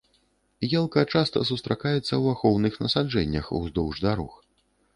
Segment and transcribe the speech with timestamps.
[0.75, 4.33] Елка часта сустракаецца ў ахоўных насаджэннях уздоўж дарог.